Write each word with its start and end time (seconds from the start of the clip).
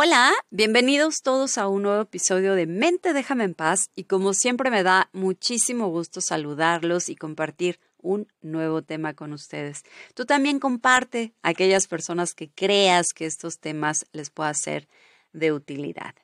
Hola, 0.00 0.32
bienvenidos 0.50 1.22
todos 1.24 1.58
a 1.58 1.66
un 1.66 1.82
nuevo 1.82 2.02
episodio 2.02 2.54
de 2.54 2.68
Mente 2.68 3.12
Déjame 3.12 3.42
en 3.42 3.54
Paz 3.54 3.90
y 3.96 4.04
como 4.04 4.32
siempre 4.32 4.70
me 4.70 4.84
da 4.84 5.10
muchísimo 5.12 5.88
gusto 5.88 6.20
saludarlos 6.20 7.08
y 7.08 7.16
compartir 7.16 7.80
un 8.00 8.32
nuevo 8.40 8.82
tema 8.82 9.14
con 9.14 9.32
ustedes. 9.32 9.82
Tú 10.14 10.24
también 10.24 10.60
comparte 10.60 11.32
a 11.42 11.48
aquellas 11.48 11.88
personas 11.88 12.32
que 12.34 12.48
creas 12.48 13.08
que 13.12 13.26
estos 13.26 13.58
temas 13.58 14.06
les 14.12 14.30
pueda 14.30 14.54
ser 14.54 14.86
de 15.32 15.50
utilidad. 15.50 16.14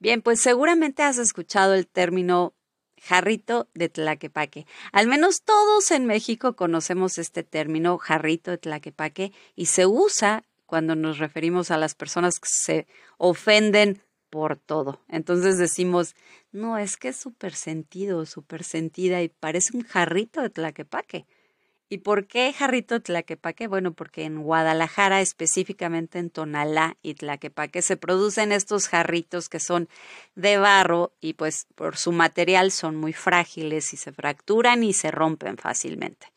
Bien, 0.00 0.22
pues 0.22 0.40
seguramente 0.40 1.04
has 1.04 1.18
escuchado 1.18 1.74
el 1.74 1.86
término 1.86 2.52
jarrito 3.00 3.68
de 3.74 3.88
tlaquepaque. 3.88 4.66
Al 4.90 5.06
menos 5.06 5.42
todos 5.44 5.92
en 5.92 6.04
México 6.04 6.56
conocemos 6.56 7.16
este 7.16 7.44
término 7.44 7.96
jarrito 7.96 8.50
de 8.50 8.58
tlaquepaque 8.58 9.32
y 9.54 9.66
se 9.66 9.86
usa 9.86 10.42
cuando 10.70 10.94
nos 10.94 11.18
referimos 11.18 11.72
a 11.72 11.76
las 11.76 11.96
personas 11.96 12.38
que 12.38 12.48
se 12.48 12.86
ofenden 13.18 14.00
por 14.30 14.56
todo. 14.56 15.00
Entonces 15.08 15.58
decimos, 15.58 16.14
no, 16.52 16.78
es 16.78 16.96
que 16.96 17.08
es 17.08 17.16
súper 17.16 17.54
sentido, 17.54 18.24
súper 18.24 18.62
sentida 18.62 19.20
y 19.20 19.28
parece 19.28 19.76
un 19.76 19.82
jarrito 19.82 20.40
de 20.40 20.50
tlaquepaque. 20.50 21.26
¿Y 21.88 21.98
por 21.98 22.28
qué 22.28 22.52
jarrito 22.52 22.94
de 22.94 23.00
tlaquepaque? 23.00 23.66
Bueno, 23.66 23.94
porque 23.94 24.22
en 24.22 24.44
Guadalajara, 24.44 25.20
específicamente 25.20 26.20
en 26.20 26.30
Tonalá 26.30 26.96
y 27.02 27.14
Tlaquepaque, 27.14 27.82
se 27.82 27.96
producen 27.96 28.52
estos 28.52 28.86
jarritos 28.86 29.48
que 29.48 29.58
son 29.58 29.88
de 30.36 30.56
barro 30.58 31.12
y 31.20 31.34
pues 31.34 31.66
por 31.74 31.96
su 31.96 32.12
material 32.12 32.70
son 32.70 32.94
muy 32.94 33.12
frágiles 33.12 33.92
y 33.92 33.96
se 33.96 34.12
fracturan 34.12 34.84
y 34.84 34.92
se 34.92 35.10
rompen 35.10 35.56
fácilmente. 35.56 36.28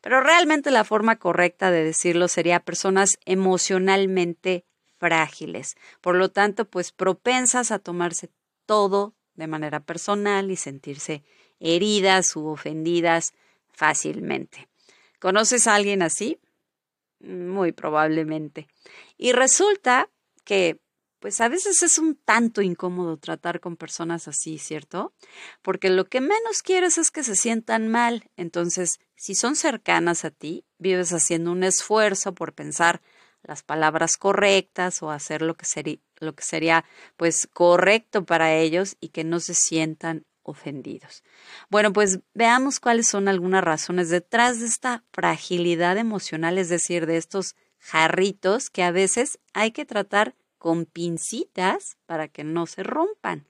Pero 0.00 0.20
realmente 0.20 0.70
la 0.70 0.84
forma 0.84 1.16
correcta 1.16 1.70
de 1.70 1.84
decirlo 1.84 2.28
sería 2.28 2.60
personas 2.60 3.18
emocionalmente 3.24 4.64
frágiles. 4.98 5.76
Por 6.00 6.16
lo 6.16 6.30
tanto, 6.30 6.64
pues 6.64 6.92
propensas 6.92 7.70
a 7.70 7.78
tomarse 7.78 8.30
todo 8.66 9.14
de 9.34 9.46
manera 9.46 9.80
personal 9.80 10.50
y 10.50 10.56
sentirse 10.56 11.22
heridas 11.58 12.36
u 12.36 12.46
ofendidas 12.46 13.32
fácilmente. 13.72 14.68
¿Conoces 15.18 15.66
a 15.66 15.74
alguien 15.74 16.02
así? 16.02 16.38
Muy 17.20 17.72
probablemente. 17.72 18.68
Y 19.18 19.32
resulta 19.32 20.08
que 20.44 20.80
pues 21.20 21.40
a 21.40 21.48
veces 21.48 21.82
es 21.82 21.98
un 21.98 22.16
tanto 22.16 22.62
incómodo 22.62 23.18
tratar 23.18 23.60
con 23.60 23.76
personas 23.76 24.26
así, 24.26 24.58
¿cierto? 24.58 25.12
Porque 25.62 25.90
lo 25.90 26.06
que 26.06 26.20
menos 26.20 26.62
quieres 26.62 26.98
es 26.98 27.10
que 27.10 27.22
se 27.22 27.36
sientan 27.36 27.88
mal. 27.88 28.30
Entonces, 28.36 28.98
si 29.16 29.34
son 29.34 29.54
cercanas 29.54 30.24
a 30.24 30.30
ti, 30.30 30.64
vives 30.78 31.12
haciendo 31.12 31.52
un 31.52 31.62
esfuerzo 31.62 32.34
por 32.34 32.54
pensar 32.54 33.02
las 33.42 33.62
palabras 33.62 34.16
correctas 34.16 35.02
o 35.02 35.10
hacer 35.10 35.42
lo 35.42 35.56
que, 35.56 35.66
sería, 35.66 35.98
lo 36.18 36.34
que 36.34 36.42
sería 36.42 36.84
pues 37.16 37.46
correcto 37.52 38.24
para 38.24 38.54
ellos 38.54 38.96
y 39.00 39.10
que 39.10 39.24
no 39.24 39.40
se 39.40 39.54
sientan 39.54 40.24
ofendidos. 40.42 41.22
Bueno, 41.68 41.92
pues 41.92 42.20
veamos 42.34 42.80
cuáles 42.80 43.08
son 43.08 43.28
algunas 43.28 43.62
razones 43.62 44.08
detrás 44.08 44.60
de 44.60 44.66
esta 44.66 45.04
fragilidad 45.12 45.98
emocional, 45.98 46.58
es 46.58 46.68
decir, 46.68 47.06
de 47.06 47.18
estos 47.18 47.56
jarritos 47.78 48.70
que 48.70 48.82
a 48.82 48.90
veces 48.90 49.38
hay 49.52 49.72
que 49.72 49.84
tratar 49.84 50.34
con 50.60 50.84
pincitas 50.84 51.96
para 52.04 52.28
que 52.28 52.44
no 52.44 52.66
se 52.66 52.82
rompan. 52.82 53.48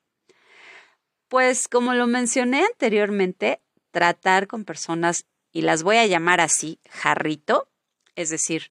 Pues 1.26 1.66
como 1.66 1.92
lo 1.92 2.06
mencioné 2.06 2.64
anteriormente, 2.64 3.60
tratar 3.90 4.46
con 4.46 4.64
personas, 4.64 5.26
y 5.52 5.62
las 5.62 5.82
voy 5.82 5.96
a 5.96 6.06
llamar 6.06 6.40
así, 6.40 6.78
jarrito, 6.88 7.68
es 8.14 8.30
decir, 8.30 8.70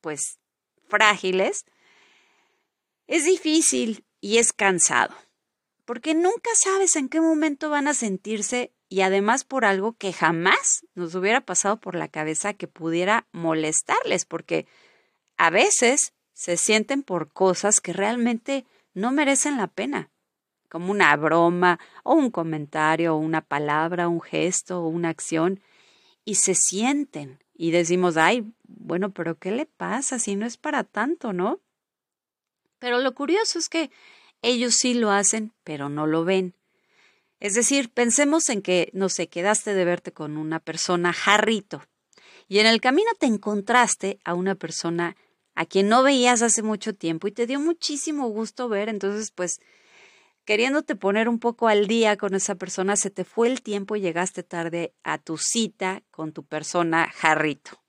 pues 0.00 0.38
frágiles, 0.88 1.66
es 3.06 3.26
difícil 3.26 4.06
y 4.22 4.38
es 4.38 4.54
cansado, 4.54 5.14
porque 5.84 6.14
nunca 6.14 6.48
sabes 6.54 6.96
en 6.96 7.10
qué 7.10 7.20
momento 7.20 7.68
van 7.68 7.88
a 7.88 7.94
sentirse 7.94 8.72
y 8.88 9.02
además 9.02 9.44
por 9.44 9.66
algo 9.66 9.98
que 9.98 10.14
jamás 10.14 10.86
nos 10.94 11.14
hubiera 11.14 11.42
pasado 11.42 11.78
por 11.78 11.94
la 11.94 12.08
cabeza 12.08 12.54
que 12.54 12.68
pudiera 12.68 13.26
molestarles, 13.32 14.24
porque 14.24 14.66
a 15.36 15.50
veces 15.50 16.13
se 16.34 16.56
sienten 16.56 17.02
por 17.02 17.32
cosas 17.32 17.80
que 17.80 17.92
realmente 17.92 18.66
no 18.92 19.12
merecen 19.12 19.56
la 19.56 19.68
pena, 19.68 20.10
como 20.68 20.90
una 20.90 21.16
broma 21.16 21.78
o 22.02 22.14
un 22.14 22.30
comentario 22.30 23.14
o 23.14 23.18
una 23.18 23.40
palabra, 23.40 24.08
un 24.08 24.20
gesto 24.20 24.82
o 24.82 24.88
una 24.88 25.08
acción, 25.08 25.60
y 26.24 26.36
se 26.36 26.54
sienten 26.54 27.38
y 27.54 27.70
decimos, 27.70 28.16
ay, 28.16 28.52
bueno, 28.64 29.12
pero 29.12 29.38
¿qué 29.38 29.52
le 29.52 29.66
pasa 29.66 30.18
si 30.18 30.36
no 30.36 30.44
es 30.44 30.56
para 30.56 30.84
tanto, 30.84 31.32
no? 31.32 31.60
Pero 32.78 32.98
lo 32.98 33.14
curioso 33.14 33.58
es 33.58 33.68
que 33.68 33.90
ellos 34.42 34.74
sí 34.74 34.94
lo 34.94 35.10
hacen, 35.10 35.52
pero 35.62 35.88
no 35.88 36.06
lo 36.06 36.24
ven. 36.24 36.54
Es 37.40 37.54
decir, 37.54 37.90
pensemos 37.90 38.48
en 38.48 38.62
que, 38.62 38.90
no 38.92 39.08
sé, 39.08 39.28
quedaste 39.28 39.74
de 39.74 39.84
verte 39.84 40.12
con 40.12 40.36
una 40.36 40.60
persona 40.60 41.12
jarrito 41.12 41.82
y 42.48 42.58
en 42.58 42.66
el 42.66 42.80
camino 42.80 43.10
te 43.18 43.26
encontraste 43.26 44.18
a 44.24 44.34
una 44.34 44.54
persona 44.54 45.16
a 45.54 45.66
quien 45.66 45.88
no 45.88 46.02
veías 46.02 46.42
hace 46.42 46.62
mucho 46.62 46.94
tiempo 46.94 47.28
y 47.28 47.32
te 47.32 47.46
dio 47.46 47.60
muchísimo 47.60 48.28
gusto 48.28 48.68
ver, 48.68 48.88
entonces 48.88 49.30
pues 49.30 49.60
queriéndote 50.44 50.96
poner 50.96 51.28
un 51.28 51.38
poco 51.38 51.68
al 51.68 51.86
día 51.86 52.16
con 52.16 52.34
esa 52.34 52.54
persona, 52.56 52.96
se 52.96 53.10
te 53.10 53.24
fue 53.24 53.48
el 53.48 53.62
tiempo 53.62 53.96
y 53.96 54.00
llegaste 54.00 54.42
tarde 54.42 54.94
a 55.02 55.18
tu 55.18 55.38
cita 55.38 56.02
con 56.10 56.32
tu 56.32 56.44
persona 56.44 57.10
jarrito. 57.14 57.82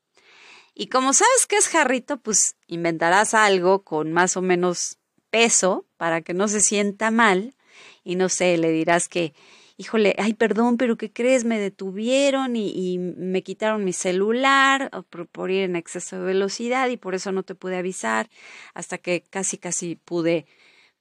Y 0.74 0.88
como 0.88 1.14
sabes 1.14 1.48
que 1.48 1.56
es 1.56 1.68
jarrito, 1.68 2.18
pues 2.18 2.56
inventarás 2.68 3.34
algo 3.34 3.84
con 3.84 4.12
más 4.12 4.36
o 4.36 4.42
menos 4.42 4.98
peso 5.30 5.86
para 5.98 6.22
que 6.22 6.34
no 6.34 6.48
se 6.48 6.62
sienta 6.62 7.12
mal 7.12 7.56
y 8.04 8.16
no 8.16 8.30
sé, 8.30 8.58
le 8.58 8.72
dirás 8.72 9.08
que 9.08 9.34
híjole, 9.78 10.16
ay, 10.18 10.34
perdón, 10.34 10.78
pero 10.78 10.98
¿qué 10.98 11.12
crees? 11.12 11.44
Me 11.46 11.60
detuvieron 11.60 12.56
y, 12.56 12.98
me 12.98 13.44
quitaron 13.44 13.84
mi 13.84 13.94
celular 13.94 14.90
por, 15.10 15.28
por, 15.28 15.52
ir 15.52 15.64
en 15.64 15.76
exceso 15.76 16.18
de 16.18 16.26
velocidad 16.26 16.90
y 16.90 16.98
por 16.98 17.16
eso 17.16 17.32
no 17.32 17.44
te 17.44 17.56
pude 17.56 17.78
avisar 17.78 18.30
hasta 18.74 18.98
que 18.98 19.24
casi, 19.30 19.58
casi 19.58 19.96
pude 19.96 20.46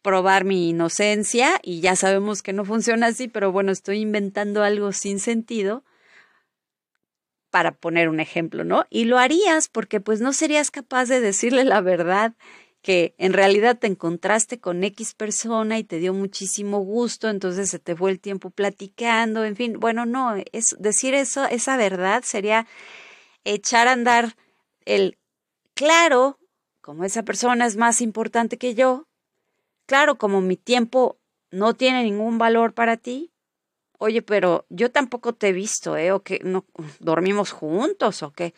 probar 0.03 0.45
mi 0.45 0.69
inocencia 0.71 1.59
y 1.63 1.81
ya 1.81 1.97
sabemos 1.97 2.43
que 2.43 2.53
no 2.53 2.65
funciona 2.65 3.07
así, 3.07 3.29
pero 3.29 3.53
bueno, 3.53 3.73
estoy 3.73 4.01
inventando 4.01 4.63
algo 4.63 4.93
sin 4.93 5.19
sentido 5.19 5.85
para 7.51 7.73
poner 7.73 8.09
un 8.09 8.19
ejemplo, 8.19 8.65
¿no? 8.65 8.85
Y 8.91 9.05
lo 9.05 9.17
harías 9.17 9.69
porque 9.69 10.01
pues 10.01 10.21
no 10.21 10.33
serías 10.33 10.73
capaz 10.73 11.07
de 11.07 11.21
decirle 11.21 11.65
la 11.65 11.81
verdad 11.81 12.35
que 12.85 13.15
en 13.17 13.33
realidad 13.33 13.79
te 13.79 13.87
encontraste 13.87 14.61
con 14.61 14.85
X 14.85 15.15
persona 15.15 15.79
y 15.79 15.85
te 15.85 15.99
dio 15.99 16.13
muchísimo 16.13 16.81
gusto, 16.81 17.31
entonces 17.31 17.71
se 17.71 17.79
te 17.79 17.97
fue 17.97 18.11
el 18.11 18.21
tiempo 18.21 18.51
platicando, 18.51 19.43
en 19.43 19.57
fin, 19.57 19.81
bueno, 19.81 20.05
no, 20.05 20.37
es 20.53 20.77
decir 20.79 21.15
eso, 21.15 21.47
esa 21.47 21.79
verdad 21.79 22.23
sería 22.25 22.67
echar 23.43 23.89
a 23.89 23.93
andar 23.93 24.37
el 24.85 25.17
claro, 25.73 26.39
como 26.83 27.05
esa 27.05 27.23
persona 27.23 27.65
es 27.65 27.79
más 27.79 28.03
importante 28.03 28.59
que 28.59 28.75
yo, 28.75 29.09
claro, 29.87 30.19
como 30.19 30.43
mi 30.43 30.59
tiempo 30.59 31.19
no 31.51 31.73
tiene 31.73 32.03
ningún 32.03 32.37
valor 32.37 32.75
para 32.75 32.99
ti, 32.99 33.33
oye, 33.97 34.21
pero 34.21 34.67
yo 34.69 34.91
tampoco 34.91 35.33
te 35.33 35.49
he 35.49 35.53
visto, 35.53 35.97
¿eh? 35.97 36.13
O 36.13 36.23
que 36.23 36.39
no 36.45 36.67
dormimos 36.99 37.51
juntos 37.51 38.23
o 38.23 38.31
qué. 38.31 38.53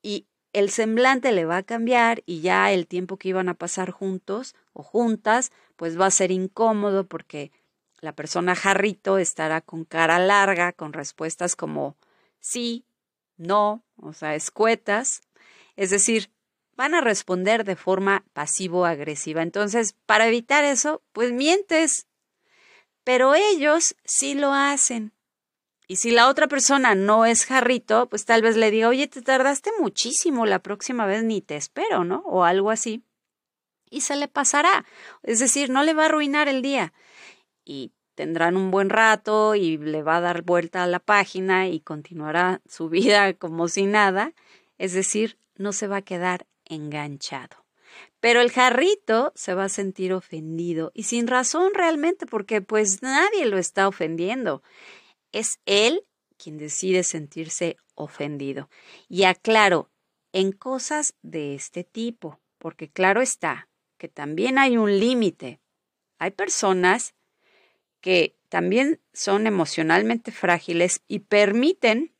Y 0.00 0.26
el 0.52 0.70
semblante 0.70 1.32
le 1.32 1.44
va 1.44 1.58
a 1.58 1.62
cambiar 1.62 2.22
y 2.26 2.40
ya 2.40 2.72
el 2.72 2.86
tiempo 2.86 3.16
que 3.16 3.28
iban 3.28 3.48
a 3.48 3.54
pasar 3.54 3.90
juntos 3.90 4.54
o 4.72 4.82
juntas, 4.82 5.52
pues 5.76 5.98
va 5.98 6.06
a 6.06 6.10
ser 6.10 6.30
incómodo 6.30 7.06
porque 7.06 7.52
la 8.00 8.12
persona 8.12 8.54
jarrito 8.54 9.18
estará 9.18 9.60
con 9.60 9.84
cara 9.84 10.18
larga, 10.18 10.72
con 10.72 10.92
respuestas 10.92 11.54
como 11.54 11.96
sí, 12.40 12.84
no, 13.36 13.84
o 13.96 14.12
sea, 14.12 14.34
escuetas. 14.34 15.22
Es 15.76 15.90
decir, 15.90 16.30
van 16.76 16.94
a 16.94 17.00
responder 17.00 17.64
de 17.64 17.76
forma 17.76 18.24
pasivo-agresiva. 18.32 19.42
Entonces, 19.42 19.94
para 20.06 20.26
evitar 20.26 20.64
eso, 20.64 21.02
pues 21.12 21.32
mientes. 21.32 22.06
Pero 23.04 23.34
ellos 23.34 23.94
sí 24.04 24.34
lo 24.34 24.52
hacen. 24.52 25.12
Y 25.90 25.96
si 25.96 26.12
la 26.12 26.28
otra 26.28 26.46
persona 26.46 26.94
no 26.94 27.26
es 27.26 27.44
jarrito, 27.44 28.08
pues 28.08 28.24
tal 28.24 28.42
vez 28.42 28.56
le 28.56 28.70
diga, 28.70 28.86
oye, 28.86 29.08
te 29.08 29.22
tardaste 29.22 29.72
muchísimo, 29.80 30.46
la 30.46 30.60
próxima 30.60 31.04
vez 31.04 31.24
ni 31.24 31.40
te 31.40 31.56
espero, 31.56 32.04
¿no? 32.04 32.22
O 32.26 32.44
algo 32.44 32.70
así. 32.70 33.02
y 33.90 34.02
se 34.02 34.14
le 34.14 34.28
pasará. 34.28 34.84
Es 35.24 35.40
decir, 35.40 35.68
no 35.68 35.82
le 35.82 35.92
va 35.92 36.04
a 36.04 36.06
arruinar 36.06 36.46
el 36.46 36.62
día. 36.62 36.92
Y 37.64 37.90
tendrán 38.14 38.56
un 38.56 38.70
buen 38.70 38.88
rato 38.88 39.56
y 39.56 39.78
le 39.78 40.04
va 40.04 40.18
a 40.18 40.20
dar 40.20 40.42
vuelta 40.42 40.84
a 40.84 40.86
la 40.86 41.00
página 41.00 41.66
y 41.66 41.80
continuará 41.80 42.60
su 42.68 42.88
vida 42.88 43.34
como 43.34 43.66
si 43.66 43.86
nada. 43.86 44.32
Es 44.78 44.92
decir, 44.92 45.38
no 45.56 45.72
se 45.72 45.88
va 45.88 45.96
a 45.96 46.02
quedar 46.02 46.46
enganchado. 46.66 47.64
Pero 48.20 48.40
el 48.40 48.52
jarrito 48.52 49.32
se 49.34 49.54
va 49.54 49.64
a 49.64 49.68
sentir 49.68 50.12
ofendido 50.12 50.92
y 50.94 51.02
sin 51.02 51.26
razón 51.26 51.72
realmente 51.74 52.26
porque 52.26 52.60
pues 52.60 53.02
nadie 53.02 53.44
lo 53.46 53.58
está 53.58 53.88
ofendiendo. 53.88 54.62
Es 55.32 55.60
él 55.66 56.04
quien 56.36 56.58
decide 56.58 57.02
sentirse 57.02 57.76
ofendido. 57.94 58.68
Y 59.08 59.24
aclaro, 59.24 59.90
en 60.32 60.52
cosas 60.52 61.14
de 61.22 61.54
este 61.54 61.84
tipo, 61.84 62.40
porque 62.58 62.88
claro 62.88 63.20
está 63.20 63.68
que 63.98 64.08
también 64.08 64.58
hay 64.58 64.76
un 64.76 64.98
límite. 64.98 65.60
Hay 66.18 66.30
personas 66.30 67.14
que 68.00 68.36
también 68.48 69.00
son 69.12 69.46
emocionalmente 69.46 70.32
frágiles 70.32 71.02
y 71.06 71.20
permiten 71.20 72.14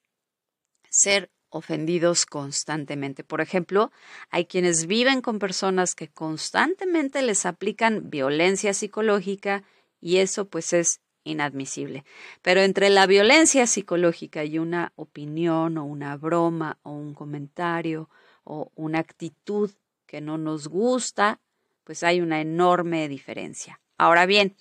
ser 0.90 1.30
ofendidos 1.48 2.26
constantemente. 2.26 3.24
Por 3.24 3.40
ejemplo, 3.40 3.90
hay 4.30 4.44
quienes 4.44 4.86
viven 4.86 5.22
con 5.22 5.38
personas 5.38 5.94
que 5.94 6.08
constantemente 6.08 7.22
les 7.22 7.46
aplican 7.46 8.10
violencia 8.10 8.74
psicológica 8.74 9.64
y 10.00 10.18
eso 10.18 10.48
pues 10.48 10.72
es 10.72 11.00
inadmisible. 11.24 12.04
Pero 12.42 12.60
entre 12.60 12.90
la 12.90 13.06
violencia 13.06 13.66
psicológica 13.66 14.44
y 14.44 14.58
una 14.58 14.92
opinión 14.96 15.78
o 15.78 15.84
una 15.84 16.16
broma 16.16 16.78
o 16.82 16.92
un 16.92 17.14
comentario 17.14 18.08
o 18.44 18.70
una 18.74 18.98
actitud 18.98 19.70
que 20.06 20.20
no 20.20 20.38
nos 20.38 20.68
gusta, 20.68 21.40
pues 21.84 22.02
hay 22.02 22.20
una 22.20 22.40
enorme 22.40 23.08
diferencia. 23.08 23.80
Ahora 23.98 24.26
bien, 24.26 24.56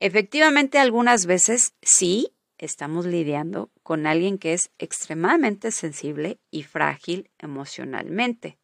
efectivamente 0.00 0.78
algunas 0.78 1.26
veces 1.26 1.74
sí 1.82 2.32
estamos 2.58 3.06
lidiando 3.06 3.70
con 3.82 4.06
alguien 4.06 4.38
que 4.38 4.52
es 4.52 4.70
extremadamente 4.78 5.70
sensible 5.70 6.38
y 6.50 6.64
frágil 6.64 7.30
emocionalmente, 7.38 8.58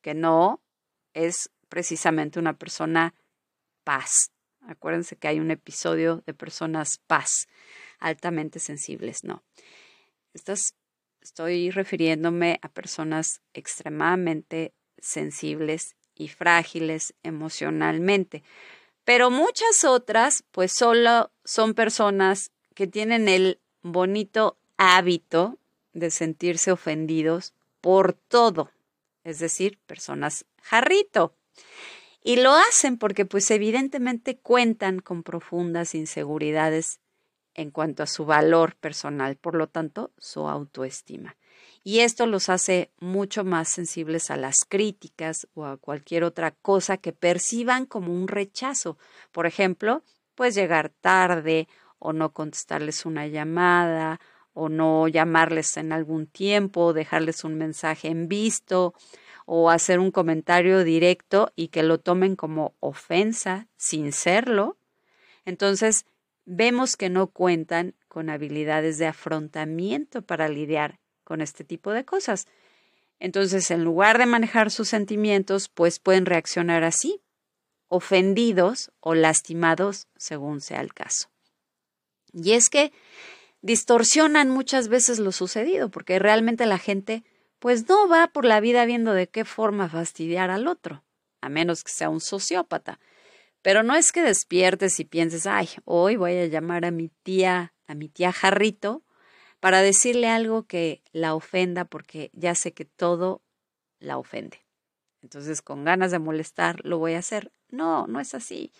que 0.00 0.14
no 0.14 0.60
es 1.12 1.50
precisamente 1.68 2.38
una 2.38 2.58
persona 2.58 3.14
paz, 3.84 4.30
Acuérdense 4.66 5.16
que 5.16 5.28
hay 5.28 5.40
un 5.40 5.50
episodio 5.50 6.22
de 6.26 6.34
personas 6.34 6.98
paz, 7.06 7.48
altamente 7.98 8.58
sensibles, 8.58 9.24
no. 9.24 9.42
Estas, 10.32 10.74
estoy 11.20 11.70
refiriéndome 11.70 12.58
a 12.62 12.68
personas 12.68 13.40
extremadamente 13.52 14.72
sensibles 14.98 15.96
y 16.14 16.28
frágiles 16.28 17.14
emocionalmente. 17.22 18.42
Pero 19.04 19.30
muchas 19.30 19.84
otras, 19.84 20.44
pues 20.50 20.72
solo 20.72 21.30
son 21.44 21.74
personas 21.74 22.52
que 22.74 22.86
tienen 22.86 23.28
el 23.28 23.60
bonito 23.82 24.56
hábito 24.76 25.58
de 25.92 26.10
sentirse 26.10 26.72
ofendidos 26.72 27.54
por 27.80 28.14
todo, 28.14 28.70
es 29.22 29.38
decir, 29.38 29.78
personas 29.86 30.46
jarrito. 30.62 31.34
Y 32.26 32.36
lo 32.36 32.54
hacen 32.54 32.96
porque 32.96 33.26
pues 33.26 33.50
evidentemente 33.50 34.38
cuentan 34.38 34.98
con 34.98 35.22
profundas 35.22 35.94
inseguridades 35.94 37.00
en 37.52 37.70
cuanto 37.70 38.02
a 38.02 38.06
su 38.06 38.24
valor 38.24 38.76
personal, 38.76 39.36
por 39.36 39.54
lo 39.54 39.68
tanto, 39.68 40.10
su 40.16 40.48
autoestima. 40.48 41.36
Y 41.82 42.00
esto 42.00 42.26
los 42.26 42.48
hace 42.48 42.90
mucho 42.98 43.44
más 43.44 43.68
sensibles 43.68 44.30
a 44.30 44.38
las 44.38 44.64
críticas 44.66 45.46
o 45.52 45.66
a 45.66 45.76
cualquier 45.76 46.24
otra 46.24 46.52
cosa 46.52 46.96
que 46.96 47.12
perciban 47.12 47.84
como 47.84 48.14
un 48.14 48.26
rechazo. 48.26 48.96
Por 49.30 49.44
ejemplo, 49.44 50.02
pues 50.34 50.54
llegar 50.54 50.88
tarde 50.88 51.68
o 51.98 52.14
no 52.14 52.32
contestarles 52.32 53.04
una 53.04 53.26
llamada 53.26 54.18
o 54.54 54.68
no 54.68 55.08
llamarles 55.08 55.76
en 55.76 55.92
algún 55.92 56.26
tiempo, 56.26 56.92
dejarles 56.92 57.44
un 57.44 57.56
mensaje 57.56 58.08
en 58.08 58.28
visto, 58.28 58.94
o 59.46 59.70
hacer 59.70 59.98
un 59.98 60.10
comentario 60.10 60.84
directo 60.84 61.52
y 61.54 61.68
que 61.68 61.82
lo 61.82 61.98
tomen 61.98 62.34
como 62.36 62.74
ofensa 62.80 63.68
sin 63.76 64.12
serlo, 64.12 64.78
entonces 65.44 66.06
vemos 66.46 66.96
que 66.96 67.10
no 67.10 67.26
cuentan 67.26 67.94
con 68.08 68.30
habilidades 68.30 68.98
de 68.98 69.06
afrontamiento 69.06 70.22
para 70.22 70.48
lidiar 70.48 70.98
con 71.24 71.40
este 71.40 71.64
tipo 71.64 71.90
de 71.90 72.04
cosas. 72.04 72.46
Entonces, 73.18 73.70
en 73.70 73.84
lugar 73.84 74.18
de 74.18 74.26
manejar 74.26 74.70
sus 74.70 74.88
sentimientos, 74.88 75.68
pues 75.68 75.98
pueden 75.98 76.26
reaccionar 76.26 76.84
así, 76.84 77.20
ofendidos 77.88 78.92
o 79.00 79.14
lastimados 79.14 80.08
según 80.16 80.60
sea 80.60 80.80
el 80.80 80.92
caso. 80.92 81.28
Y 82.32 82.52
es 82.52 82.68
que 82.68 82.92
distorsionan 83.64 84.50
muchas 84.50 84.88
veces 84.88 85.18
lo 85.18 85.32
sucedido, 85.32 85.88
porque 85.88 86.18
realmente 86.18 86.66
la 86.66 86.76
gente 86.76 87.24
pues 87.58 87.88
no 87.88 88.06
va 88.08 88.26
por 88.26 88.44
la 88.44 88.60
vida 88.60 88.84
viendo 88.84 89.14
de 89.14 89.26
qué 89.26 89.46
forma 89.46 89.88
fastidiar 89.88 90.50
al 90.50 90.68
otro, 90.68 91.02
a 91.40 91.48
menos 91.48 91.82
que 91.82 91.90
sea 91.90 92.10
un 92.10 92.20
sociópata. 92.20 93.00
Pero 93.62 93.82
no 93.82 93.94
es 93.94 94.12
que 94.12 94.20
despiertes 94.20 95.00
y 95.00 95.06
pienses, 95.06 95.46
ay, 95.46 95.70
hoy 95.86 96.16
voy 96.16 96.36
a 96.36 96.44
llamar 96.44 96.84
a 96.84 96.90
mi 96.90 97.08
tía, 97.08 97.72
a 97.86 97.94
mi 97.94 98.10
tía 98.10 98.32
Jarrito, 98.32 99.02
para 99.60 99.80
decirle 99.80 100.28
algo 100.28 100.64
que 100.64 101.02
la 101.12 101.34
ofenda 101.34 101.86
porque 101.86 102.30
ya 102.34 102.54
sé 102.54 102.74
que 102.74 102.84
todo 102.84 103.40
la 103.98 104.18
ofende. 104.18 104.62
Entonces, 105.22 105.62
con 105.62 105.84
ganas 105.84 106.10
de 106.10 106.18
molestar, 106.18 106.84
lo 106.84 106.98
voy 106.98 107.14
a 107.14 107.20
hacer. 107.20 107.50
No, 107.70 108.06
no 108.08 108.20
es 108.20 108.34
así. 108.34 108.72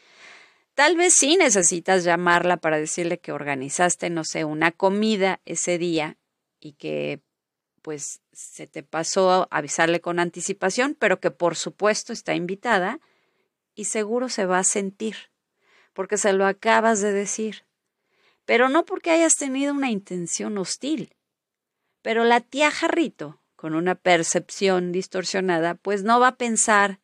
Tal 0.74 0.96
vez 0.96 1.14
sí 1.16 1.36
necesitas 1.36 2.02
llamarla 2.02 2.56
para 2.56 2.78
decirle 2.78 3.18
que 3.18 3.32
organizaste, 3.32 4.10
no 4.10 4.24
sé, 4.24 4.44
una 4.44 4.72
comida 4.72 5.40
ese 5.44 5.78
día 5.78 6.18
y 6.58 6.72
que 6.72 7.20
pues 7.80 8.22
se 8.32 8.66
te 8.66 8.82
pasó 8.82 9.46
avisarle 9.50 10.00
con 10.00 10.18
anticipación, 10.18 10.96
pero 10.98 11.20
que 11.20 11.30
por 11.30 11.54
supuesto 11.54 12.12
está 12.12 12.34
invitada 12.34 12.98
y 13.74 13.84
seguro 13.84 14.28
se 14.28 14.46
va 14.46 14.58
a 14.58 14.64
sentir, 14.64 15.16
porque 15.92 16.16
se 16.16 16.32
lo 16.32 16.46
acabas 16.46 17.00
de 17.02 17.12
decir, 17.12 17.66
pero 18.44 18.68
no 18.68 18.84
porque 18.84 19.10
hayas 19.10 19.36
tenido 19.36 19.74
una 19.74 19.90
intención 19.90 20.56
hostil. 20.58 21.14
Pero 22.02 22.24
la 22.24 22.40
tía 22.40 22.70
Jarrito, 22.70 23.40
con 23.54 23.74
una 23.74 23.94
percepción 23.94 24.90
distorsionada, 24.90 25.74
pues 25.74 26.02
no 26.02 26.20
va 26.20 26.28
a 26.28 26.36
pensar 26.36 27.00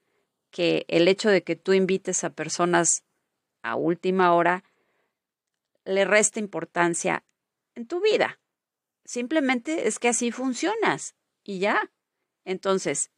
que 0.50 0.84
el 0.88 1.08
hecho 1.08 1.28
de 1.28 1.42
que 1.42 1.56
tú 1.56 1.72
invites 1.72 2.24
a 2.24 2.30
personas 2.30 3.04
a 3.62 3.76
última 3.76 4.34
hora 4.34 4.64
le 5.84 6.04
resta 6.04 6.38
importancia 6.38 7.24
en 7.74 7.86
tu 7.86 8.00
vida. 8.00 8.38
Simplemente 9.04 9.88
es 9.88 9.98
que 9.98 10.08
así 10.08 10.30
funcionas 10.30 11.14
y 11.42 11.58
ya. 11.58 11.90
Entonces, 12.44 13.10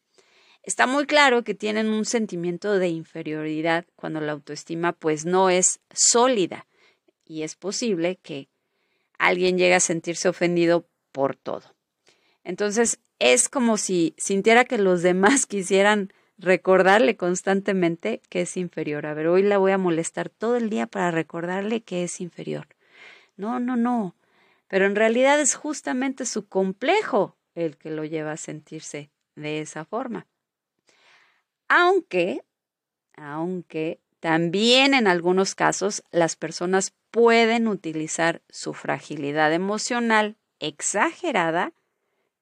está 0.62 0.86
muy 0.86 1.06
claro 1.06 1.44
que 1.44 1.54
tienen 1.54 1.88
un 1.88 2.04
sentimiento 2.04 2.78
de 2.78 2.88
inferioridad 2.88 3.86
cuando 3.96 4.20
la 4.20 4.32
autoestima 4.32 4.92
pues 4.92 5.24
no 5.24 5.50
es 5.50 5.80
sólida 5.92 6.66
y 7.24 7.42
es 7.42 7.56
posible 7.56 8.16
que 8.22 8.48
alguien 9.18 9.58
llegue 9.58 9.74
a 9.74 9.80
sentirse 9.80 10.28
ofendido 10.28 10.88
por 11.12 11.36
todo. 11.36 11.74
Entonces, 12.44 12.98
es 13.18 13.48
como 13.48 13.76
si 13.76 14.14
sintiera 14.18 14.64
que 14.64 14.78
los 14.78 15.02
demás 15.02 15.46
quisieran 15.46 16.12
recordarle 16.38 17.16
constantemente 17.16 18.20
que 18.28 18.42
es 18.42 18.56
inferior. 18.56 19.06
A 19.06 19.14
ver, 19.14 19.28
hoy 19.28 19.42
la 19.42 19.58
voy 19.58 19.72
a 19.72 19.78
molestar 19.78 20.28
todo 20.28 20.56
el 20.56 20.70
día 20.70 20.86
para 20.86 21.10
recordarle 21.10 21.82
que 21.82 22.04
es 22.04 22.20
inferior. 22.20 22.66
No, 23.36 23.60
no, 23.60 23.76
no 23.76 24.14
pero 24.72 24.86
en 24.86 24.96
realidad 24.96 25.38
es 25.38 25.54
justamente 25.54 26.24
su 26.24 26.48
complejo 26.48 27.36
el 27.54 27.76
que 27.76 27.90
lo 27.90 28.06
lleva 28.06 28.32
a 28.32 28.36
sentirse 28.38 29.10
de 29.34 29.60
esa 29.60 29.84
forma. 29.84 30.26
Aunque, 31.68 32.42
aunque 33.14 34.00
también 34.18 34.94
en 34.94 35.08
algunos 35.08 35.54
casos 35.54 36.02
las 36.10 36.36
personas 36.36 36.94
pueden 37.10 37.68
utilizar 37.68 38.40
su 38.48 38.72
fragilidad 38.72 39.52
emocional 39.52 40.38
exagerada 40.58 41.74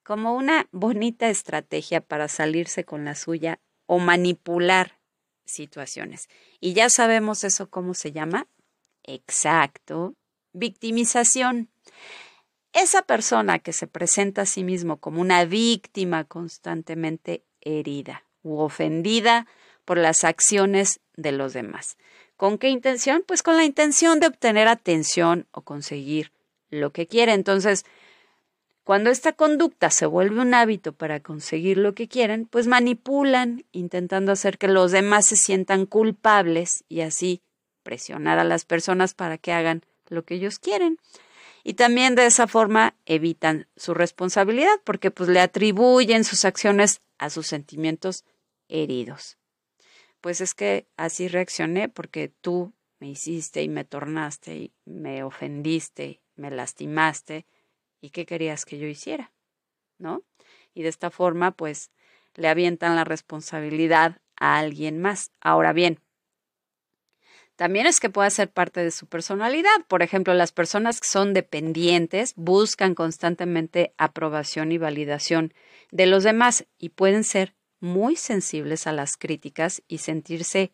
como 0.05 0.37
una 0.37 0.69
bonita 0.71 1.31
estrategia 1.31 2.01
para 2.01 2.29
salirse 2.29 2.85
con 2.85 3.05
la 3.05 3.17
suya 3.17 3.59
o 3.91 3.99
manipular 3.99 5.01
situaciones. 5.45 6.29
Y 6.61 6.75
ya 6.75 6.89
sabemos 6.91 7.43
eso 7.43 7.71
cómo 7.71 7.95
se 7.95 8.13
llama. 8.13 8.47
Exacto. 9.03 10.15
Victimización. 10.53 11.71
Esa 12.73 13.03
persona 13.03 13.59
que 13.59 13.73
se 13.73 13.89
presenta 13.89 14.43
a 14.43 14.47
sí 14.47 14.63
mismo 14.63 14.99
como 14.99 15.21
una 15.21 15.45
víctima 15.45 16.23
constantemente 16.23 17.43
herida 17.63 18.23
u 18.45 18.61
ofendida 18.61 19.49
por 19.85 19.99
las 19.99 20.23
acciones 20.23 21.01
de 21.17 21.33
los 21.33 21.53
demás. 21.53 21.97
¿Con 22.37 22.59
qué 22.59 22.69
intención? 22.69 23.25
Pues 23.27 23.43
con 23.43 23.57
la 23.57 23.65
intención 23.65 24.21
de 24.21 24.29
obtener 24.29 24.69
atención 24.69 25.49
o 25.51 25.63
conseguir 25.63 26.31
lo 26.69 26.93
que 26.93 27.09
quiere. 27.09 27.33
Entonces, 27.33 27.85
cuando 28.91 29.11
esta 29.11 29.35
conducta 29.35 29.89
se 29.91 30.05
vuelve 30.05 30.41
un 30.41 30.53
hábito 30.53 30.93
para 30.93 31.21
conseguir 31.21 31.79
lo 31.79 31.95
que 31.95 32.09
quieren, 32.09 32.47
pues 32.47 32.67
manipulan, 32.67 33.65
intentando 33.71 34.33
hacer 34.33 34.59
que 34.59 34.67
los 34.67 34.91
demás 34.91 35.27
se 35.27 35.37
sientan 35.37 35.87
culpables 35.87 36.83
y 36.89 37.03
así 37.03 37.41
presionar 37.85 38.41
a 38.41 38.45
las 38.45 38.65
personas 38.65 39.15
para 39.15 39.39
que 39.39 39.53
hagan 39.53 39.85
lo 40.09 40.25
que 40.25 40.35
ellos 40.35 40.59
quieren. 40.59 40.99
Y 41.63 41.75
también 41.75 42.17
de 42.17 42.27
esa 42.27 42.49
forma 42.49 42.97
evitan 43.07 43.69
su 43.77 43.95
responsabilidad 43.95 44.81
porque 44.83 45.13
pues 45.13 45.29
le 45.29 45.39
atribuyen 45.39 46.25
sus 46.25 46.45
acciones 46.45 47.01
a 47.17 47.31
sus 47.31 47.47
sentimientos 47.47 48.25
heridos. 48.67 49.39
Pues 50.21 50.41
es 50.41 50.53
que 50.53 50.89
así 50.97 51.29
reaccioné 51.29 51.89
porque 51.89 52.33
tú 52.41 52.73
me 52.99 53.09
hiciste 53.09 53.63
y 53.63 53.69
me 53.69 53.85
tornaste 53.85 54.57
y 54.57 54.73
me 54.85 55.23
ofendiste, 55.23 56.21
me 56.35 56.51
lastimaste 56.51 57.47
y 58.01 58.11
qué 58.11 58.27
querías 58.27 58.65
que 58.65 58.79
yo 58.79 58.87
hiciera, 58.87 59.33
¿no? 59.99 60.23
Y 60.75 60.83
de 60.83 60.89
esta 60.89 61.11
forma 61.11 61.53
pues 61.53 61.91
le 62.35 62.49
avientan 62.49 62.97
la 62.97 63.05
responsabilidad 63.05 64.21
a 64.37 64.59
alguien 64.59 65.01
más. 65.01 65.33
Ahora 65.41 65.73
bien, 65.73 66.01
también 67.61 67.87
es 67.87 68.01
que 68.01 68.09
puede 68.09 68.31
ser 68.31 68.51
parte 68.51 68.83
de 68.83 68.91
su 68.91 69.07
personalidad. 69.07 69.85
Por 69.87 70.03
ejemplo, 70.03 70.33
las 70.33 70.51
personas 70.51 70.99
que 70.99 71.09
son 71.09 71.35
dependientes 71.35 72.33
buscan 72.35 72.95
constantemente 72.95 73.93
aprobación 73.99 74.73
y 74.73 74.79
validación 74.79 75.53
de 75.91 76.07
los 76.07 76.25
demás 76.25 76.65
y 76.79 76.89
pueden 76.89 77.23
ser 77.23 77.55
muy 77.79 78.17
sensibles 78.17 78.87
a 78.87 78.93
las 78.93 79.19
críticas 79.19 79.83
y 79.89 79.99
sentirse 79.99 80.73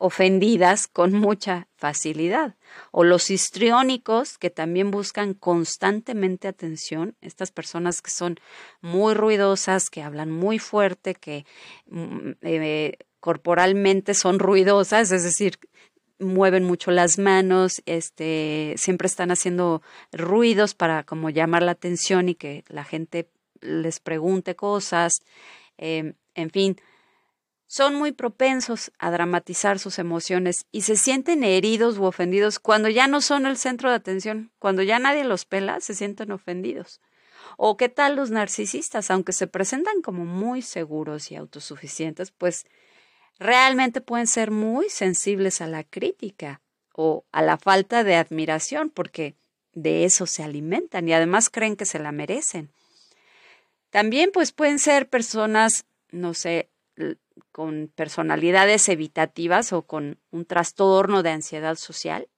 ofendidas 0.00 0.88
con 0.88 1.12
mucha 1.12 1.68
facilidad. 1.76 2.56
O 2.90 3.04
los 3.04 3.30
histriónicos 3.30 4.38
que 4.38 4.48
también 4.48 4.90
buscan 4.90 5.34
constantemente 5.34 6.48
atención, 6.48 7.16
estas 7.20 7.52
personas 7.52 8.00
que 8.00 8.10
son 8.10 8.40
muy 8.80 9.12
ruidosas, 9.12 9.90
que 9.90 10.02
hablan 10.02 10.30
muy 10.30 10.58
fuerte, 10.58 11.14
que 11.14 11.44
mm, 11.86 12.30
eh, 12.40 12.96
corporalmente 13.20 14.14
son 14.14 14.38
ruidosas, 14.38 15.12
es 15.12 15.22
decir, 15.22 15.58
mueven 16.18 16.64
mucho 16.64 16.90
las 16.90 17.18
manos, 17.18 17.82
este, 17.84 18.74
siempre 18.78 19.06
están 19.06 19.30
haciendo 19.30 19.82
ruidos 20.12 20.74
para 20.74 21.04
como 21.04 21.28
llamar 21.28 21.62
la 21.62 21.72
atención 21.72 22.30
y 22.30 22.34
que 22.34 22.64
la 22.68 22.84
gente 22.84 23.28
les 23.60 24.00
pregunte 24.00 24.56
cosas, 24.56 25.20
em, 25.76 26.14
en 26.34 26.50
fin, 26.50 26.76
son 27.70 27.94
muy 27.94 28.10
propensos 28.10 28.90
a 28.98 29.12
dramatizar 29.12 29.78
sus 29.78 30.00
emociones 30.00 30.66
y 30.72 30.82
se 30.82 30.96
sienten 30.96 31.44
heridos 31.44 31.98
u 31.98 32.04
ofendidos 32.04 32.58
cuando 32.58 32.88
ya 32.88 33.06
no 33.06 33.20
son 33.20 33.46
el 33.46 33.56
centro 33.56 33.90
de 33.90 33.94
atención, 33.94 34.50
cuando 34.58 34.82
ya 34.82 34.98
nadie 34.98 35.22
los 35.22 35.44
pela, 35.44 35.80
se 35.80 35.94
sienten 35.94 36.32
ofendidos. 36.32 37.00
O 37.56 37.76
qué 37.76 37.88
tal 37.88 38.16
los 38.16 38.32
narcisistas, 38.32 39.12
aunque 39.12 39.32
se 39.32 39.46
presentan 39.46 40.02
como 40.02 40.24
muy 40.24 40.62
seguros 40.62 41.30
y 41.30 41.36
autosuficientes, 41.36 42.32
pues 42.32 42.66
realmente 43.38 44.00
pueden 44.00 44.26
ser 44.26 44.50
muy 44.50 44.90
sensibles 44.90 45.60
a 45.60 45.68
la 45.68 45.84
crítica 45.84 46.60
o 46.92 47.24
a 47.30 47.40
la 47.40 47.56
falta 47.56 48.02
de 48.02 48.16
admiración, 48.16 48.90
porque 48.90 49.36
de 49.74 50.04
eso 50.04 50.26
se 50.26 50.42
alimentan 50.42 51.08
y 51.08 51.12
además 51.12 51.48
creen 51.48 51.76
que 51.76 51.86
se 51.86 52.00
la 52.00 52.10
merecen. 52.10 52.72
También 53.90 54.32
pues 54.32 54.50
pueden 54.50 54.80
ser 54.80 55.08
personas, 55.08 55.84
no 56.10 56.34
sé, 56.34 56.68
con 57.52 57.90
personalidades 57.94 58.88
evitativas 58.88 59.72
o 59.72 59.82
con 59.82 60.18
un 60.30 60.44
trastorno 60.44 61.22
de 61.22 61.30
ansiedad 61.30 61.76
social, 61.76 62.28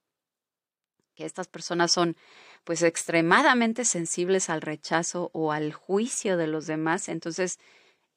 que 1.14 1.24
estas 1.24 1.48
personas 1.48 1.92
son 1.92 2.16
pues 2.64 2.82
extremadamente 2.82 3.84
sensibles 3.84 4.48
al 4.48 4.62
rechazo 4.62 5.30
o 5.32 5.52
al 5.52 5.72
juicio 5.72 6.36
de 6.36 6.46
los 6.46 6.66
demás, 6.66 7.08
entonces 7.08 7.58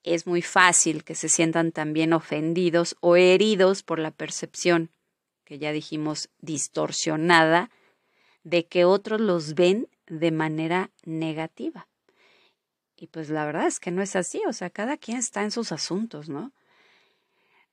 es 0.04 0.28
muy 0.28 0.44
fácil 0.44 1.04
que 1.04 1.16
se 1.16 1.30
sientan 1.30 1.72
también 1.72 2.14
ofendidos 2.14 2.96
o 3.00 3.16
heridos 3.16 3.82
por 3.82 3.98
la 3.98 4.12
percepción, 4.12 4.92
que 5.44 5.58
ya 5.58 5.72
dijimos, 5.72 6.30
distorsionada, 6.40 7.72
de 8.44 8.68
que 8.68 8.86
otros 8.86 9.20
los 9.20 9.56
ven 9.56 9.90
de 10.06 10.32
manera 10.32 10.92
negativa. 11.04 11.88
Y 12.98 13.08
pues 13.08 13.30
la 13.30 13.46
verdad 13.46 13.68
es 13.68 13.80
que 13.80 13.92
no 13.92 14.02
es 14.02 14.16
así, 14.16 14.42
o 14.48 14.54
sea, 14.54 14.70
cada 14.70 14.98
quien 14.98 15.18
está 15.18 15.44
en 15.44 15.52
sus 15.52 15.72
asuntos, 15.72 16.30
¿no? 16.30 16.52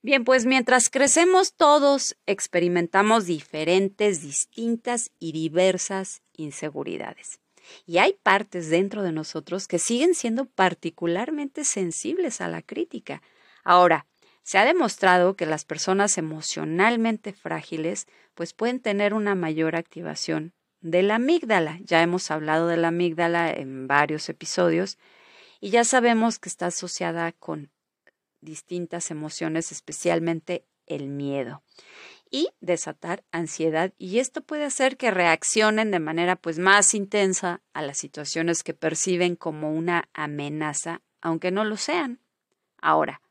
Bien, 0.01 0.25
pues 0.25 0.45
mientras 0.45 0.89
crecemos 0.89 1.53
todos 1.53 2.17
experimentamos 2.25 3.25
diferentes, 3.25 4.21
distintas 4.21 5.11
y 5.17 5.31
diversas 5.31 6.21
inseguridades. 6.33 7.39
Y 7.85 7.99
hay 7.99 8.13
partes 8.21 8.69
dentro 8.69 9.01
de 9.01 9.13
nosotros 9.13 9.65
que 9.65 9.79
siguen 9.79 10.13
siendo 10.13 10.43
particularmente 10.43 11.63
sensibles 11.63 12.41
a 12.41 12.49
la 12.49 12.61
crítica. 12.61 13.21
Ahora, 13.63 14.05
se 14.43 14.57
ha 14.57 14.65
demostrado 14.65 15.37
que 15.37 15.45
las 15.45 15.63
personas 15.63 16.17
emocionalmente 16.17 17.31
frágiles 17.31 18.07
pues 18.33 18.51
pueden 18.51 18.81
tener 18.81 19.13
una 19.13 19.35
mayor 19.35 19.77
activación 19.77 20.51
de 20.83 21.01
la 21.01 21.15
amígdala. 21.15 21.79
Ya 21.81 22.03
hemos 22.03 22.29
hablado 22.29 22.67
de 22.67 22.77
la 22.77 22.89
amígdala 22.89 23.49
en 23.51 23.87
varios 23.87 24.29
episodios 24.29 24.99
y 25.59 25.71
ya 25.71 25.83
sabemos 25.83 26.37
que 26.37 26.49
está 26.49 26.67
asociada 26.67 27.31
con 27.31 27.71
distintas 28.41 29.09
emociones, 29.09 29.71
especialmente 29.71 30.65
el 30.85 31.07
miedo 31.07 31.63
y 32.29 32.49
desatar 32.59 33.23
ansiedad 33.31 33.93
y 33.97 34.19
esto 34.19 34.41
puede 34.41 34.65
hacer 34.65 34.97
que 34.97 35.11
reaccionen 35.11 35.91
de 35.91 35.99
manera 35.99 36.35
pues 36.35 36.59
más 36.59 36.93
intensa 36.93 37.61
a 37.73 37.81
las 37.81 37.97
situaciones 37.97 38.63
que 38.63 38.73
perciben 38.73 39.35
como 39.35 39.71
una 39.71 40.09
amenaza, 40.13 41.01
aunque 41.21 41.51
no 41.51 41.63
lo 41.63 41.77
sean. 41.77 42.19
Ahora, 42.81 43.21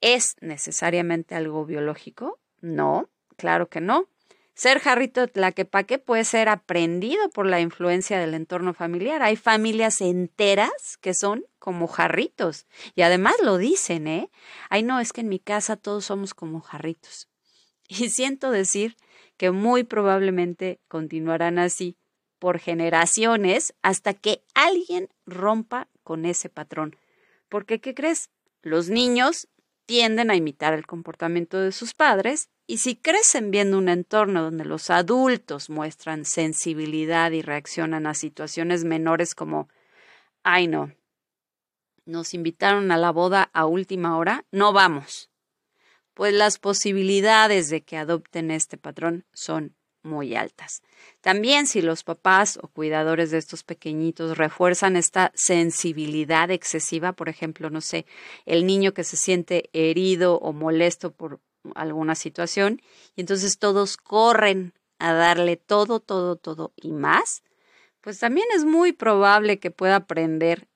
¿es 0.00 0.36
necesariamente 0.40 1.34
algo 1.34 1.64
biológico? 1.64 2.38
No, 2.60 3.08
claro 3.36 3.68
que 3.68 3.80
no. 3.80 4.06
Ser 4.54 4.78
jarrito 4.78 5.26
tlaquepaque 5.26 5.98
puede 5.98 6.24
ser 6.24 6.48
aprendido 6.48 7.28
por 7.30 7.46
la 7.46 7.60
influencia 7.60 8.20
del 8.20 8.34
entorno 8.34 8.72
familiar. 8.72 9.22
Hay 9.22 9.34
familias 9.34 10.00
enteras 10.00 10.96
que 11.00 11.12
son 11.12 11.44
como 11.58 11.88
jarritos 11.88 12.66
y 12.94 13.02
además 13.02 13.34
lo 13.42 13.58
dicen, 13.58 14.06
¿eh? 14.06 14.30
Ay, 14.70 14.84
no, 14.84 15.00
es 15.00 15.12
que 15.12 15.22
en 15.22 15.28
mi 15.28 15.40
casa 15.40 15.76
todos 15.76 16.04
somos 16.04 16.34
como 16.34 16.60
jarritos. 16.60 17.28
Y 17.88 18.08
siento 18.08 18.50
decir 18.50 18.96
que 19.36 19.50
muy 19.50 19.84
probablemente 19.84 20.80
continuarán 20.88 21.58
así 21.58 21.98
por 22.38 22.58
generaciones 22.58 23.74
hasta 23.82 24.14
que 24.14 24.42
alguien 24.54 25.08
rompa 25.26 25.88
con 26.02 26.24
ese 26.24 26.48
patrón. 26.48 26.96
Porque, 27.48 27.80
¿qué 27.80 27.94
crees? 27.94 28.30
Los 28.62 28.88
niños 28.88 29.48
tienden 29.86 30.30
a 30.30 30.36
imitar 30.36 30.74
el 30.74 30.86
comportamiento 30.86 31.60
de 31.60 31.72
sus 31.72 31.94
padres 31.94 32.48
y 32.66 32.78
si 32.78 32.96
crecen 32.96 33.50
viendo 33.50 33.78
un 33.78 33.88
entorno 33.88 34.42
donde 34.42 34.64
los 34.64 34.90
adultos 34.90 35.70
muestran 35.70 36.24
sensibilidad 36.24 37.30
y 37.32 37.42
reaccionan 37.42 38.06
a 38.06 38.14
situaciones 38.14 38.84
menores 38.84 39.34
como, 39.34 39.68
ay 40.42 40.66
no, 40.66 40.92
nos 42.06 42.34
invitaron 42.34 42.90
a 42.90 42.96
la 42.96 43.10
boda 43.10 43.50
a 43.52 43.66
última 43.66 44.16
hora, 44.16 44.44
no 44.50 44.72
vamos 44.72 45.30
pues 46.14 46.32
las 46.32 46.58
posibilidades 46.58 47.68
de 47.68 47.82
que 47.82 47.96
adopten 47.96 48.50
este 48.50 48.78
patrón 48.78 49.26
son 49.32 49.76
muy 50.04 50.36
altas. 50.36 50.82
También 51.20 51.66
si 51.66 51.82
los 51.82 52.04
papás 52.04 52.58
o 52.62 52.68
cuidadores 52.68 53.30
de 53.30 53.38
estos 53.38 53.64
pequeñitos 53.64 54.36
refuerzan 54.36 54.96
esta 54.96 55.32
sensibilidad 55.34 56.50
excesiva, 56.50 57.12
por 57.12 57.28
ejemplo, 57.28 57.70
no 57.70 57.80
sé, 57.80 58.06
el 58.46 58.66
niño 58.66 58.92
que 58.92 59.04
se 59.04 59.16
siente 59.16 59.70
herido 59.72 60.38
o 60.38 60.52
molesto 60.52 61.12
por 61.12 61.40
alguna 61.74 62.14
situación 62.14 62.82
y 63.16 63.22
entonces 63.22 63.58
todos 63.58 63.96
corren 63.96 64.74
a 64.98 65.12
darle 65.12 65.56
todo, 65.56 66.00
todo, 66.00 66.36
todo 66.36 66.72
y 66.76 66.92
más, 66.92 67.42
pues 68.00 68.18
también 68.18 68.46
es 68.54 68.64
muy 68.64 68.92
probable 68.92 69.58
que 69.58 69.70
pueda 69.70 69.96
aprender 69.96 70.68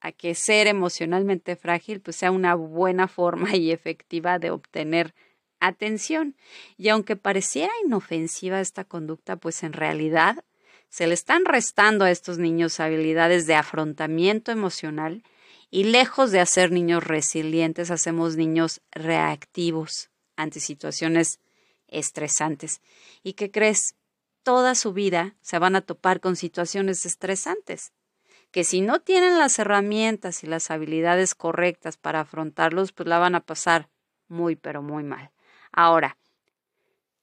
a 0.00 0.12
que 0.12 0.34
ser 0.34 0.66
emocionalmente 0.66 1.56
frágil 1.56 2.00
pues 2.00 2.16
sea 2.16 2.30
una 2.30 2.54
buena 2.54 3.08
forma 3.08 3.56
y 3.56 3.72
efectiva 3.72 4.38
de 4.38 4.50
obtener 4.50 5.14
atención. 5.66 6.36
Y 6.76 6.88
aunque 6.88 7.16
pareciera 7.16 7.72
inofensiva 7.84 8.60
esta 8.60 8.84
conducta, 8.84 9.36
pues 9.36 9.62
en 9.62 9.72
realidad 9.72 10.44
se 10.88 11.06
le 11.06 11.14
están 11.14 11.44
restando 11.44 12.04
a 12.04 12.10
estos 12.10 12.38
niños 12.38 12.80
habilidades 12.80 13.46
de 13.46 13.54
afrontamiento 13.54 14.52
emocional 14.52 15.22
y 15.70 15.84
lejos 15.84 16.30
de 16.30 16.40
hacer 16.40 16.70
niños 16.70 17.02
resilientes, 17.02 17.90
hacemos 17.90 18.36
niños 18.36 18.80
reactivos 18.92 20.10
ante 20.36 20.60
situaciones 20.60 21.40
estresantes. 21.88 22.80
¿Y 23.22 23.32
qué 23.32 23.50
crees? 23.50 23.96
Toda 24.44 24.74
su 24.74 24.92
vida 24.92 25.34
se 25.40 25.58
van 25.58 25.74
a 25.74 25.80
topar 25.80 26.20
con 26.20 26.36
situaciones 26.36 27.06
estresantes 27.06 27.92
que 28.54 28.62
si 28.62 28.82
no 28.82 29.00
tienen 29.00 29.36
las 29.40 29.58
herramientas 29.58 30.44
y 30.44 30.46
las 30.46 30.70
habilidades 30.70 31.34
correctas 31.34 31.96
para 31.96 32.20
afrontarlos, 32.20 32.92
pues 32.92 33.08
la 33.08 33.18
van 33.18 33.34
a 33.34 33.40
pasar 33.40 33.88
muy, 34.28 34.54
pero 34.54 34.80
muy 34.80 35.02
mal. 35.02 35.33
Ahora, 35.76 36.16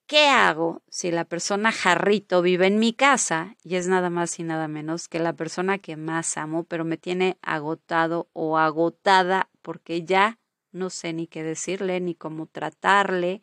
¿qué 0.07 0.27
hago 0.27 0.81
si 0.89 1.09
la 1.09 1.23
persona 1.23 1.71
jarrito 1.71 2.41
vive 2.41 2.67
en 2.67 2.79
mi 2.79 2.91
casa 2.91 3.55
y 3.63 3.75
es 3.75 3.87
nada 3.87 4.09
más 4.09 4.37
y 4.39 4.43
nada 4.43 4.67
menos 4.67 5.07
que 5.07 5.19
la 5.19 5.31
persona 5.31 5.77
que 5.77 5.95
más 5.95 6.35
amo, 6.35 6.65
pero 6.65 6.83
me 6.83 6.97
tiene 6.97 7.37
agotado 7.41 8.29
o 8.33 8.57
agotada 8.57 9.49
porque 9.61 10.03
ya 10.03 10.37
no 10.73 10.89
sé 10.89 11.13
ni 11.13 11.27
qué 11.27 11.43
decirle 11.43 12.01
ni 12.01 12.13
cómo 12.13 12.45
tratarle 12.45 13.41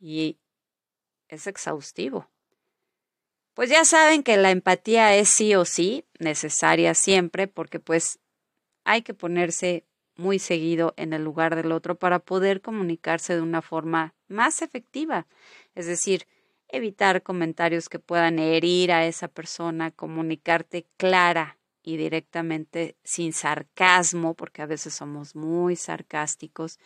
y 0.00 0.40
es 1.28 1.46
exhaustivo. 1.46 2.28
Pues 3.54 3.70
ya 3.70 3.84
saben 3.84 4.24
que 4.24 4.36
la 4.36 4.50
empatía 4.50 5.14
es 5.14 5.28
sí 5.28 5.54
o 5.54 5.64
sí 5.64 6.04
necesaria 6.18 6.94
siempre 6.94 7.46
porque 7.46 7.78
pues 7.78 8.18
hay 8.82 9.02
que 9.02 9.14
ponerse 9.14 9.87
muy 10.18 10.38
seguido 10.38 10.92
en 10.96 11.14
el 11.14 11.24
lugar 11.24 11.56
del 11.56 11.72
otro 11.72 11.94
para 11.98 12.18
poder 12.18 12.60
comunicarse 12.60 13.34
de 13.34 13.40
una 13.40 13.62
forma 13.62 14.14
más 14.26 14.60
efectiva. 14.60 15.26
Es 15.74 15.86
decir, 15.86 16.26
evitar 16.68 17.22
comentarios 17.22 17.88
que 17.88 17.98
puedan 17.98 18.38
herir 18.38 18.92
a 18.92 19.06
esa 19.06 19.28
persona, 19.28 19.90
comunicarte 19.90 20.86
clara 20.96 21.58
y 21.82 21.96
directamente 21.96 22.96
sin 23.04 23.32
sarcasmo, 23.32 24.34
porque 24.34 24.60
a 24.60 24.66
veces 24.66 24.92
somos 24.92 25.34
muy 25.34 25.76
sarcásticos, 25.76 26.78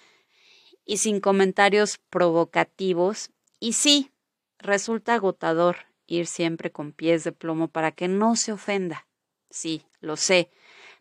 y 0.85 0.99
sin 0.99 1.21
comentarios 1.21 1.99
provocativos. 2.11 3.31
Y 3.59 3.73
sí, 3.73 4.13
resulta 4.59 5.15
agotador 5.15 5.77
ir 6.07 6.27
siempre 6.27 6.71
con 6.71 6.93
pies 6.93 7.25
de 7.25 7.33
plomo 7.33 7.69
para 7.69 7.93
que 7.93 8.09
no 8.09 8.37
se 8.37 8.53
ofenda. 8.53 9.07
Sí, 9.51 9.87
lo 10.01 10.17
sé, 10.17 10.51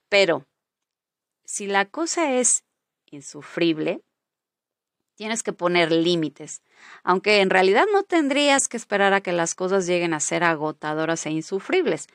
pero 0.10 0.46
si 1.52 1.68
la 1.68 1.84
cosa 1.84 2.32
es 2.40 2.64
insufrible, 3.12 4.02
tienes 5.16 5.44
que 5.44 5.52
poner 5.52 5.92
límites, 5.92 6.62
aunque 7.04 7.42
en 7.42 7.50
realidad 7.50 7.84
no 7.92 8.04
tendrías 8.04 8.70
que 8.70 8.78
esperar 8.78 9.14
a 9.14 9.20
que 9.20 9.34
las 9.34 9.54
cosas 9.54 9.86
lleguen 9.86 10.14
a 10.14 10.22
ser 10.22 10.46
agotadoras 10.46 11.26
e 11.26 11.32
insufribles. 11.32 12.08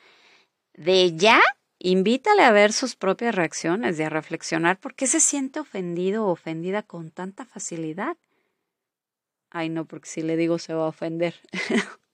De 0.73 1.15
ya, 1.15 1.39
invítale 1.77 2.41
a 2.41 2.51
ver 2.51 2.73
sus 2.73 2.95
propias 2.95 3.35
reacciones 3.35 3.99
y 3.99 4.03
a 4.03 4.09
reflexionar 4.09 4.79
por 4.79 4.95
qué 4.95 5.05
se 5.05 5.19
siente 5.19 5.59
ofendido 5.59 6.25
o 6.25 6.31
ofendida 6.31 6.81
con 6.81 7.11
tanta 7.11 7.45
facilidad. 7.45 8.17
Ay, 9.51 9.69
no, 9.69 9.85
porque 9.85 10.09
si 10.09 10.23
le 10.23 10.35
digo 10.35 10.57
se 10.57 10.73
va 10.73 10.85
a 10.85 10.87
ofender. 10.87 11.35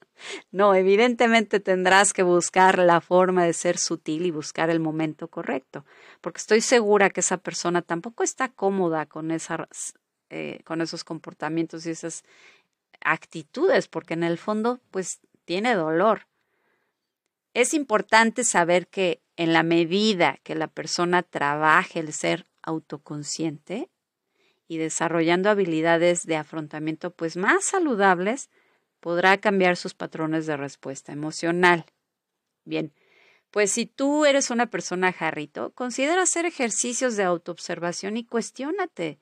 No, 0.52 0.76
evidentemente 0.76 1.60
tendrás 1.60 2.14
que 2.14 2.24
buscar 2.24 2.80
la 2.80 3.02
forma 3.02 3.46
de 3.46 3.54
ser 3.54 3.78
sutil 3.78 4.26
y 4.26 4.32
buscar 4.32 4.70
el 4.70 4.80
momento 4.80 5.28
correcto, 5.28 5.86
porque 6.22 6.40
estoy 6.40 6.62
segura 6.62 7.10
que 7.10 7.22
esa 7.22 7.38
persona 7.38 7.82
tampoco 7.82 8.24
está 8.24 8.50
cómoda 8.50 9.06
con, 9.06 9.32
esas, 9.32 9.94
eh, 10.30 10.62
con 10.66 10.82
esos 10.82 11.04
comportamientos 11.04 11.86
y 11.86 11.92
esas 11.92 12.24
actitudes, 13.02 13.88
porque 13.88 14.14
en 14.14 14.24
el 14.24 14.38
fondo, 14.38 14.80
pues, 14.92 15.20
tiene 15.46 15.76
dolor. 15.76 16.28
Es 17.54 17.74
importante 17.74 18.44
saber 18.44 18.88
que 18.88 19.22
en 19.36 19.54
la 19.54 19.64
medida 19.64 20.40
que 20.44 20.56
la 20.56 20.68
persona 20.68 21.24
trabaje 21.24 22.00
el 22.00 22.14
ser 22.14 22.48
autoconsciente 22.62 23.90
y 24.68 24.78
desarrollando 24.78 25.50
habilidades 25.50 26.26
de 26.26 26.36
afrontamiento 26.36 27.12
pues 27.12 27.38
más 27.38 27.66
saludables, 27.66 28.50
podrá 29.04 29.38
cambiar 29.38 29.76
sus 29.76 29.94
patrones 29.94 30.46
de 30.46 30.56
respuesta 30.56 31.12
emocional. 31.12 31.86
Bien, 32.64 32.94
pues 33.52 33.70
si 33.70 33.86
tú 33.86 34.24
eres 34.24 34.50
una 34.50 34.68
persona 34.68 35.12
jarrito, 35.12 35.74
considera 35.74 36.22
hacer 36.22 36.46
ejercicios 36.46 37.18
de 37.18 37.24
autoobservación 37.24 38.16
y 38.16 38.24
cuestiónate. 38.24 39.20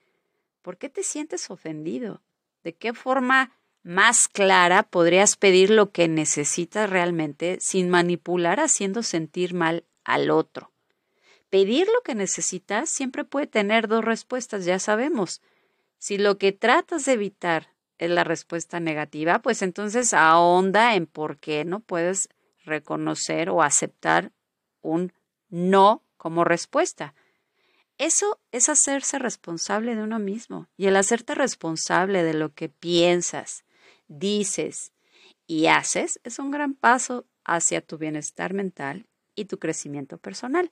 ¿Por 0.61 0.77
qué 0.77 0.87
te 0.87 1.01
sientes 1.01 1.49
ofendido? 1.49 2.21
¿De 2.63 2.75
qué 2.75 2.93
forma 2.93 3.57
más 3.81 4.27
clara 4.27 4.83
podrías 4.83 5.35
pedir 5.35 5.71
lo 5.71 5.91
que 5.91 6.07
necesitas 6.07 6.87
realmente 6.87 7.57
sin 7.59 7.89
manipular 7.89 8.59
haciendo 8.59 9.01
sentir 9.01 9.55
mal 9.55 9.83
al 10.03 10.29
otro? 10.29 10.71
Pedir 11.49 11.87
lo 11.87 12.03
que 12.03 12.13
necesitas 12.13 12.87
siempre 12.87 13.23
puede 13.23 13.47
tener 13.47 13.87
dos 13.87 14.05
respuestas, 14.05 14.63
ya 14.63 14.77
sabemos. 14.77 15.41
Si 15.97 16.19
lo 16.19 16.37
que 16.37 16.51
tratas 16.51 17.05
de 17.05 17.13
evitar 17.13 17.71
es 18.01 18.09
la 18.09 18.23
respuesta 18.23 18.79
negativa, 18.79 19.43
pues 19.43 19.61
entonces 19.61 20.13
ahonda 20.13 20.95
en 20.95 21.05
por 21.05 21.37
qué 21.37 21.63
no 21.65 21.81
puedes 21.81 22.29
reconocer 22.65 23.51
o 23.51 23.61
aceptar 23.61 24.31
un 24.81 25.13
no 25.49 26.01
como 26.17 26.43
respuesta. 26.43 27.13
Eso 27.99 28.39
es 28.51 28.69
hacerse 28.69 29.19
responsable 29.19 29.95
de 29.95 30.01
uno 30.01 30.17
mismo. 30.17 30.67
Y 30.77 30.87
el 30.87 30.95
hacerte 30.95 31.35
responsable 31.35 32.23
de 32.23 32.33
lo 32.33 32.51
que 32.55 32.69
piensas, 32.69 33.65
dices 34.07 34.93
y 35.45 35.67
haces 35.67 36.19
es 36.23 36.39
un 36.39 36.49
gran 36.49 36.73
paso 36.73 37.27
hacia 37.45 37.81
tu 37.81 37.99
bienestar 37.99 38.55
mental 38.55 39.05
y 39.35 39.45
tu 39.45 39.59
crecimiento 39.59 40.17
personal. 40.17 40.71